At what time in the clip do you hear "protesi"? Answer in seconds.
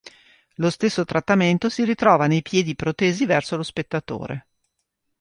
2.73-3.27